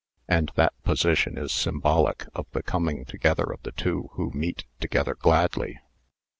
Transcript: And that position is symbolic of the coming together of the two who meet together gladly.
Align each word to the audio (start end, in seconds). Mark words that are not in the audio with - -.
And 0.27 0.51
that 0.55 0.73
position 0.81 1.37
is 1.37 1.51
symbolic 1.51 2.25
of 2.33 2.47
the 2.53 2.63
coming 2.63 3.05
together 3.05 3.43
of 3.43 3.61
the 3.61 3.71
two 3.71 4.09
who 4.13 4.31
meet 4.33 4.65
together 4.79 5.13
gladly. 5.13 5.77